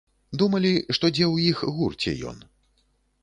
Думалі, 0.41 0.69
што 0.97 1.05
дзе 1.17 1.25
ў 1.33 1.53
іх 1.53 1.61
гурце 1.75 2.13
ён. 2.31 2.37